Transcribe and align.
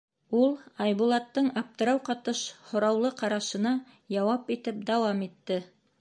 —Ул 0.37 0.53
Айбулаттың 0.85 1.49
аптырау 1.61 2.01
ҡатыш 2.09 2.41
һораулы 2.71 3.11
ҡарашына 3.21 3.77
яуап 4.19 4.51
итеп 4.57 4.85
дауам 4.93 5.23
итте. 5.29 5.65